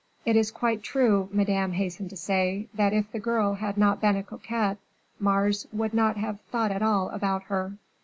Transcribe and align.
"It 0.25 0.35
is 0.35 0.49
quite 0.49 0.81
true," 0.81 1.29
Madame 1.31 1.73
hastened 1.73 2.09
to 2.09 2.17
say, 2.17 2.67
"that 2.73 2.91
if 2.91 3.11
the 3.11 3.19
girl 3.19 3.53
had 3.53 3.77
not 3.77 4.01
been 4.01 4.15
a 4.15 4.23
coquette, 4.23 4.79
Mars 5.19 5.67
would 5.71 5.93
not 5.93 6.17
have 6.17 6.41
thought 6.51 6.71
at 6.71 6.81
all 6.81 7.09
about 7.09 7.43
her." 7.43 7.73